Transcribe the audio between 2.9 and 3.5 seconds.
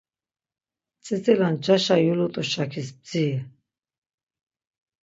bdziri.